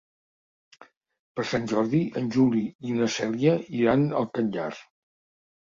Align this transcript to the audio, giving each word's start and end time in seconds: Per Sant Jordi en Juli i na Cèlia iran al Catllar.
Per 1.39 1.45
Sant 1.49 1.67
Jordi 1.73 2.01
en 2.21 2.31
Juli 2.37 2.63
i 2.93 2.97
na 3.03 3.11
Cèlia 3.19 3.55
iran 3.83 4.09
al 4.23 4.29
Catllar. 4.39 4.71